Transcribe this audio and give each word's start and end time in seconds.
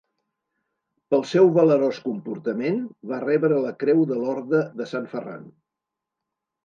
Pel 1.13 1.25
seu 1.31 1.51
valerós 1.57 1.99
comportament, 2.07 2.81
va 3.11 3.21
rebre 3.27 3.61
la 3.67 3.75
creu 3.85 4.05
de 4.13 4.21
l'Orde 4.23 4.63
de 4.81 4.89
Sant 4.95 5.07
Ferran. 5.13 5.45